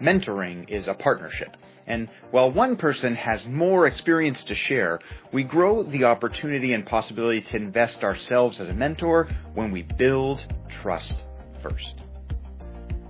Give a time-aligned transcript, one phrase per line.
[0.00, 1.56] mentoring is a partnership.
[1.86, 4.98] And while one person has more experience to share,
[5.32, 10.44] we grow the opportunity and possibility to invest ourselves as a mentor when we build
[10.82, 11.14] trust
[11.62, 11.94] first.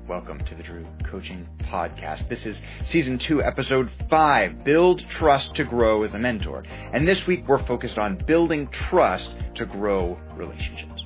[0.08, 2.28] Welcome to the Drew Coaching Podcast.
[2.28, 6.64] This is season two, episode five Build Trust to Grow as a Mentor.
[6.92, 11.04] And this week we're focused on building trust to grow relationships.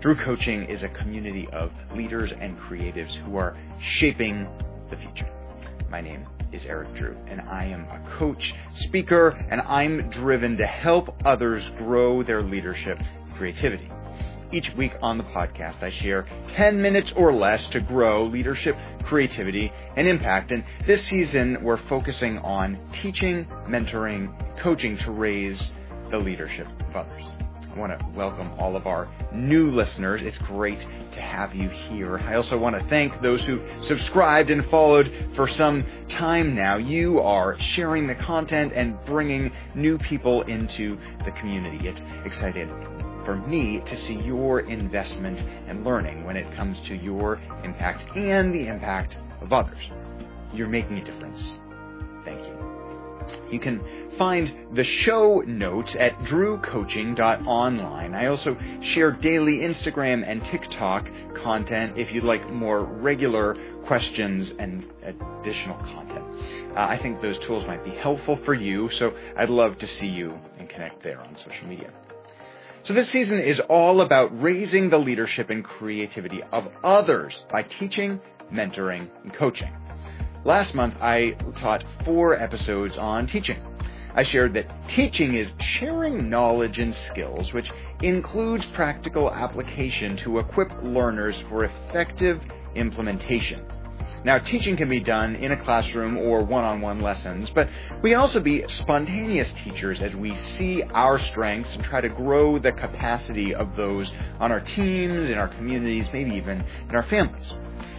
[0.00, 4.48] Drew Coaching is a community of leaders and creatives who are shaping
[4.90, 5.28] the future.
[5.88, 10.66] My name is Eric Drew, and I am a coach, speaker, and I'm driven to
[10.66, 13.00] help others grow their leadership
[13.36, 13.88] creativity.
[14.52, 16.26] Each week on the podcast, I share
[16.56, 20.50] 10 minutes or less to grow leadership, creativity, and impact.
[20.50, 25.70] And this season, we're focusing on teaching, mentoring, coaching to raise
[26.10, 27.22] the leadership of others.
[27.80, 30.20] I want to welcome all of our new listeners.
[30.20, 30.78] It's great
[31.14, 32.18] to have you here.
[32.18, 36.76] I also want to thank those who subscribed and followed for some time now.
[36.76, 41.88] You are sharing the content and bringing new people into the community.
[41.88, 42.68] It's exciting
[43.24, 48.52] for me to see your investment and learning when it comes to your impact and
[48.52, 49.82] the impact of others.
[50.52, 51.54] You're making a difference.
[52.26, 52.60] Thank you.
[53.50, 53.80] You can
[54.20, 58.14] find the show notes at drewcoaching.online.
[58.14, 61.08] I also share daily Instagram and TikTok
[61.42, 66.26] content if you'd like more regular questions and additional content.
[66.76, 70.08] Uh, I think those tools might be helpful for you, so I'd love to see
[70.08, 71.90] you and connect there on social media.
[72.84, 78.20] So this season is all about raising the leadership and creativity of others by teaching,
[78.52, 79.72] mentoring, and coaching.
[80.44, 83.62] Last month, I taught four episodes on teaching.
[84.14, 87.70] I shared that teaching is sharing knowledge and skills, which
[88.02, 92.40] includes practical application to equip learners for effective
[92.74, 93.64] implementation.
[94.22, 97.70] Now, teaching can be done in a classroom or one on one lessons, but
[98.02, 102.58] we can also be spontaneous teachers as we see our strengths and try to grow
[102.58, 107.50] the capacity of those on our teams, in our communities, maybe even in our families.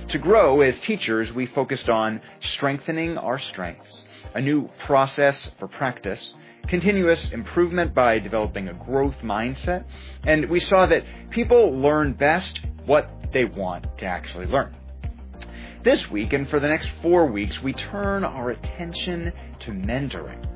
[0.10, 6.34] To grow as teachers, we focused on strengthening our strengths a new process for practice,
[6.68, 9.86] continuous improvement by developing a growth mindset,
[10.24, 14.76] and we saw that people learn best what they want to actually learn.
[15.84, 20.51] This week and for the next four weeks, we turn our attention to mentoring.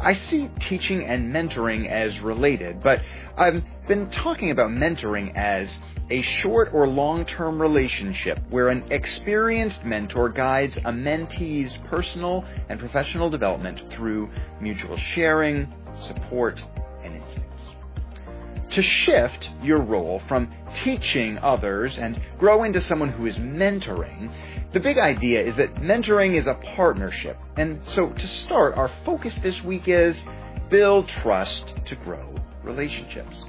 [0.00, 3.02] I see teaching and mentoring as related, but
[3.36, 5.70] I've been talking about mentoring as
[6.10, 12.78] a short or long term relationship where an experienced mentor guides a mentee's personal and
[12.78, 14.28] professional development through
[14.60, 16.62] mutual sharing, support,
[17.02, 17.70] and insights.
[18.72, 24.30] To shift your role from teaching others and grow into someone who is mentoring,
[24.74, 27.38] the big idea is that mentoring is a partnership.
[27.56, 30.22] And so to start, our focus this week is
[30.68, 33.44] build trust to grow relationships.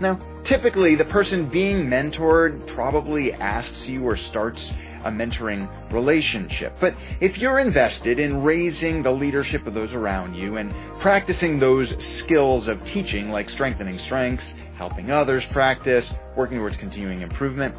[0.00, 4.72] Now, typically, the person being mentored probably asks you or starts
[5.04, 6.76] a mentoring relationship.
[6.80, 11.92] But if you're invested in raising the leadership of those around you and practicing those
[12.18, 17.74] skills of teaching, like strengthening strengths, helping others practice, working towards continuing improvement,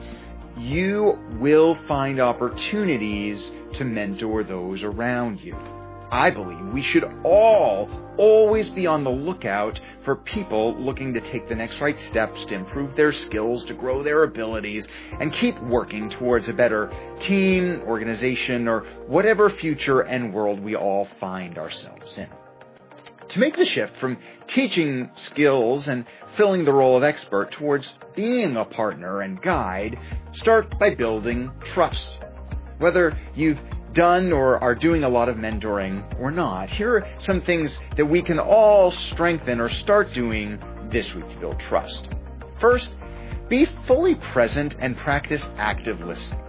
[0.59, 5.55] you will find opportunities to mentor those around you.
[6.11, 7.87] I believe we should all
[8.17, 12.55] always be on the lookout for people looking to take the next right steps to
[12.55, 14.87] improve their skills, to grow their abilities,
[15.19, 16.91] and keep working towards a better
[17.21, 22.27] team, organization, or whatever future and world we all find ourselves in.
[23.29, 24.17] To make the shift from
[24.47, 29.99] teaching skills and filling the role of expert towards being a partner and guide,
[30.33, 32.11] start by building trust.
[32.79, 33.59] Whether you've
[33.93, 38.05] done or are doing a lot of mentoring or not, here are some things that
[38.05, 40.59] we can all strengthen or start doing
[40.89, 42.07] this week to build trust.
[42.59, 42.89] First,
[43.47, 46.41] be fully present and practice active listening.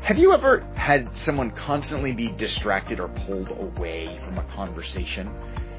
[0.00, 5.30] Have you ever had someone constantly be distracted or pulled away from a conversation?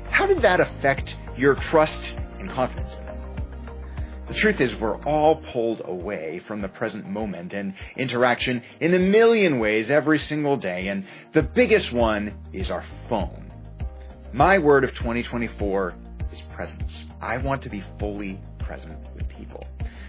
[0.10, 2.02] How did that affect your trust
[2.40, 3.16] and confidence in them?
[4.28, 9.00] The truth is, we're all pulled away from the present moment and interaction in a
[9.00, 13.52] million ways every single day, and the biggest one is our phone.
[14.34, 15.94] My word of 2024
[16.34, 17.06] is presence.
[17.22, 19.64] I want to be fully present with people.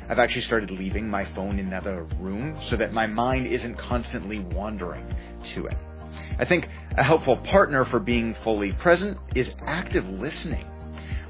[0.08, 4.38] I've actually started leaving my phone in another room so that my mind isn't constantly
[4.38, 5.06] wandering
[5.54, 5.76] to it.
[6.38, 10.66] I think a helpful partner for being fully present is active listening.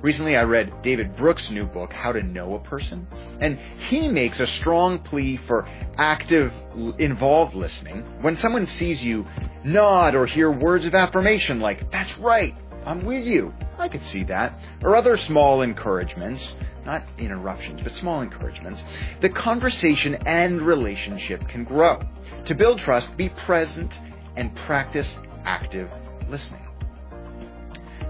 [0.03, 3.06] Recently, I read David Brooks' new book, How to Know a Person,
[3.41, 5.67] and he makes a strong plea for
[5.97, 6.53] active,
[6.99, 8.05] involved listening.
[8.21, 9.27] When someone sees you
[9.65, 12.55] nod or hear words of affirmation like, that's right,
[12.85, 16.55] I'm with you, I could see that, or other small encouragements,
[16.85, 18.85] not interruptions, but small encouragements,
[19.21, 22.00] the conversation and relationship can grow.
[22.44, 23.93] To build trust, be present
[24.37, 25.09] and practice
[25.44, 25.91] active
[26.29, 26.62] listening.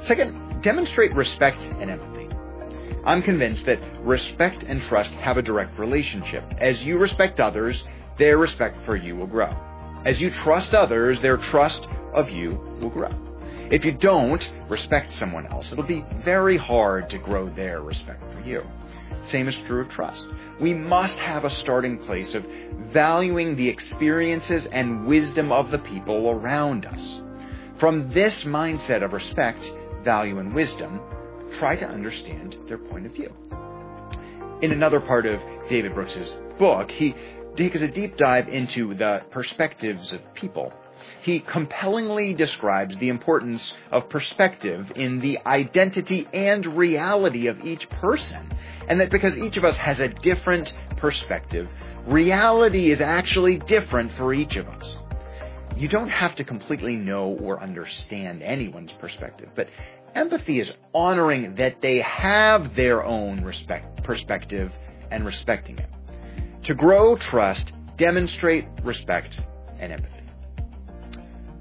[0.04, 2.28] Second, demonstrate respect and empathy.
[3.04, 6.44] I'm convinced that respect and trust have a direct relationship.
[6.58, 7.84] As you respect others,
[8.18, 9.54] their respect for you will grow.
[10.04, 12.50] As you trust others, their trust of you
[12.80, 13.10] will grow.
[13.70, 18.40] If you don't respect someone else, it'll be very hard to grow their respect for
[18.40, 18.64] you.
[19.30, 20.26] Same is true of trust.
[20.60, 22.46] We must have a starting place of
[22.92, 27.20] valuing the experiences and wisdom of the people around us.
[27.78, 29.70] From this mindset of respect,
[30.02, 31.00] value, and wisdom,
[31.52, 33.32] try to understand their point of view.
[34.62, 37.14] In another part of David Brooks's book, he
[37.56, 40.72] takes a deep dive into the perspectives of people
[41.22, 48.52] he compellingly describes the importance of perspective in the identity and reality of each person.
[48.88, 51.68] And that because each of us has a different perspective,
[52.06, 54.96] reality is actually different for each of us.
[55.76, 59.68] You don't have to completely know or understand anyone's perspective, but
[60.14, 64.72] empathy is honoring that they have their own respect, perspective
[65.10, 65.90] and respecting it.
[66.64, 69.40] To grow trust, demonstrate respect
[69.78, 70.15] and empathy.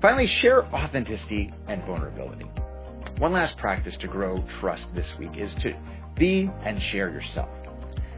[0.05, 2.45] Finally, share authenticity and vulnerability.
[3.17, 5.75] One last practice to grow trust this week is to
[6.13, 7.49] be and share yourself.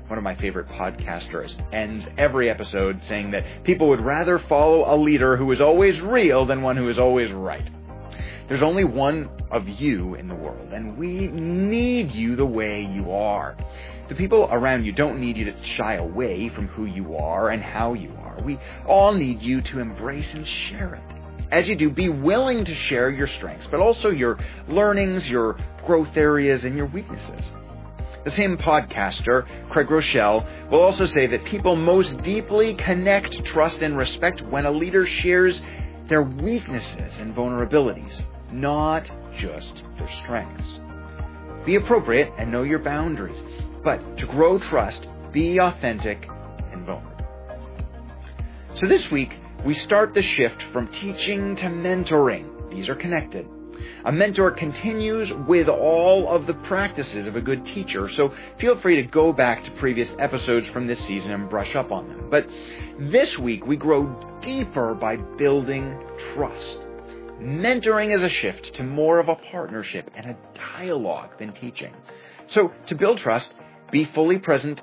[0.07, 4.97] One of my favorite podcasters ends every episode saying that people would rather follow a
[4.97, 7.69] leader who is always real than one who is always right.
[8.49, 13.13] There's only one of you in the world, and we need you the way you
[13.13, 13.55] are.
[14.09, 17.63] The people around you don't need you to shy away from who you are and
[17.63, 18.37] how you are.
[18.43, 21.16] We all need you to embrace and share it.
[21.51, 26.15] As you do, be willing to share your strengths, but also your learnings, your growth
[26.17, 27.45] areas, and your weaknesses.
[28.25, 33.97] The same podcaster, Craig Groeschel, will also say that people most deeply connect, trust, and
[33.97, 35.61] respect when a leader shares
[36.09, 38.21] their weaknesses and vulnerabilities,
[38.51, 40.79] not just their strengths.
[41.65, 43.41] Be appropriate and know your boundaries,
[43.83, 46.27] but to grow trust, be authentic
[46.73, 47.25] and vulnerable.
[48.75, 49.33] So this week,
[49.65, 52.69] we start the shift from teaching to mentoring.
[52.71, 53.47] These are connected.
[54.05, 58.95] A mentor continues with all of the practices of a good teacher, so feel free
[58.97, 62.29] to go back to previous episodes from this season and brush up on them.
[62.29, 62.47] But
[62.99, 65.99] this week we grow deeper by building
[66.33, 66.77] trust.
[67.39, 71.93] Mentoring is a shift to more of a partnership and a dialogue than teaching.
[72.47, 73.53] So to build trust,
[73.91, 74.81] be fully present,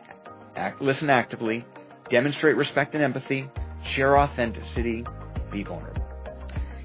[0.54, 1.64] act, listen actively,
[2.10, 3.48] demonstrate respect and empathy,
[3.84, 5.04] share authenticity,
[5.50, 6.06] be vulnerable.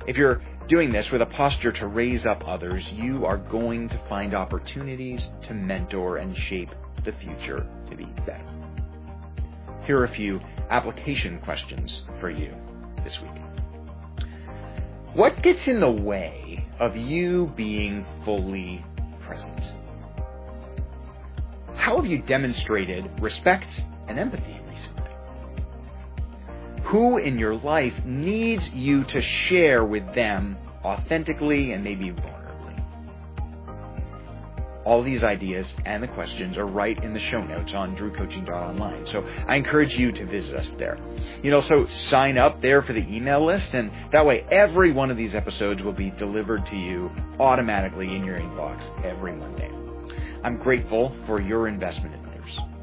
[0.06, 3.98] If you're doing this with a posture to raise up others, you are going to
[4.07, 6.69] find opportunities to mentor and shape
[7.04, 8.46] the future to be better.
[9.86, 12.54] Here are a few application questions for you
[13.04, 13.31] this week.
[15.13, 18.86] What gets in the way of you being fully
[19.22, 19.72] present?
[21.75, 24.60] How have you demonstrated respect and empathy
[26.89, 32.84] who in your life needs you to share with them authentically and maybe vulnerably.
[34.86, 39.05] All these ideas and the questions are right in the show notes on drewcoaching.online.
[39.05, 40.98] So I encourage you to visit us there.
[41.38, 45.12] You can also sign up there for the email list, and that way every one
[45.12, 49.72] of these episodes will be delivered to you automatically in your inbox every Monday.
[50.43, 52.78] I'm grateful for your investment in others.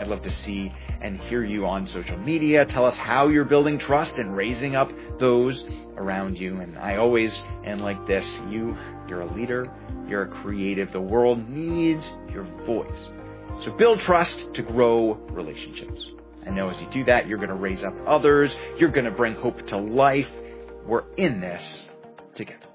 [0.00, 2.64] I'd love to see and hear you on social media.
[2.64, 5.62] Tell us how you're building trust and raising up those
[5.96, 6.60] around you.
[6.60, 8.76] And I always end like this you,
[9.06, 9.70] you're a leader,
[10.08, 10.90] you're a creative.
[10.90, 12.98] The world needs your voice.
[13.64, 16.02] So build trust to grow relationships.
[16.46, 19.10] I know as you do that, you're going to raise up others, you're going to
[19.10, 20.28] bring hope to life.
[20.86, 21.62] We're in this
[22.34, 22.69] together.